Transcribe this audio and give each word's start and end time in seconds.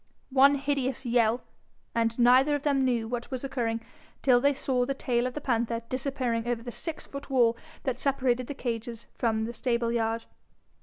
One 0.31 0.55
hideous 0.55 1.05
yell 1.05 1.43
and 1.93 2.17
neither 2.17 2.55
of 2.55 2.63
them 2.63 2.83
knew 2.83 3.07
what 3.07 3.29
was 3.29 3.43
occurring 3.43 3.81
till 4.23 4.41
they 4.41 4.55
saw 4.55 4.83
the 4.83 4.95
tail 4.95 5.27
of 5.27 5.35
the 5.35 5.41
panther 5.41 5.83
disappearing 5.89 6.47
over 6.47 6.63
the 6.63 6.71
six 6.71 7.05
foot 7.05 7.29
wall 7.29 7.55
that 7.83 7.99
separated 7.99 8.47
the 8.47 8.55
cages 8.55 9.05
from 9.13 9.45
the 9.45 9.53
stableyard. 9.53 10.25